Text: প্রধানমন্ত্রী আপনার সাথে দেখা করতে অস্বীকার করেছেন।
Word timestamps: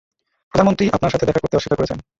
প্রধানমন্ত্রী 0.53 0.85
আপনার 0.93 1.11
সাথে 1.11 1.25
দেখা 1.25 1.39
করতে 1.39 1.57
অস্বীকার 1.57 1.79
করেছেন। 1.79 1.99